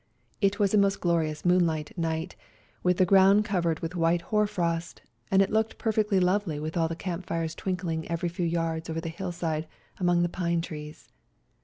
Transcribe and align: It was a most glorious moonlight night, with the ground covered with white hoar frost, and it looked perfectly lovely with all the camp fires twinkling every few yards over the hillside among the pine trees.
It 0.41 0.57
was 0.57 0.73
a 0.73 0.79
most 0.79 0.99
glorious 0.99 1.45
moonlight 1.45 1.95
night, 1.95 2.35
with 2.81 2.97
the 2.97 3.05
ground 3.05 3.45
covered 3.45 3.81
with 3.81 3.95
white 3.95 4.23
hoar 4.23 4.47
frost, 4.47 5.03
and 5.29 5.43
it 5.43 5.51
looked 5.51 5.77
perfectly 5.77 6.19
lovely 6.19 6.59
with 6.59 6.75
all 6.75 6.87
the 6.87 6.95
camp 6.95 7.27
fires 7.27 7.53
twinkling 7.53 8.07
every 8.09 8.27
few 8.27 8.47
yards 8.47 8.89
over 8.89 8.99
the 8.99 9.09
hillside 9.09 9.67
among 9.99 10.23
the 10.23 10.27
pine 10.27 10.59
trees. 10.61 11.07